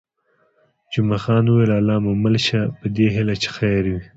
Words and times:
جمعه 0.93 1.19
خان 1.23 1.45
وویل: 1.47 1.71
الله 1.79 1.95
مو 2.03 2.11
مل 2.23 2.35
شه، 2.45 2.61
په 2.79 2.85
دې 2.95 3.07
هیله 3.15 3.35
چې 3.41 3.49
خیر 3.57 3.83
وي. 3.91 4.01